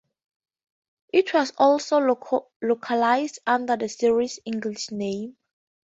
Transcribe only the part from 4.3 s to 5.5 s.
English name.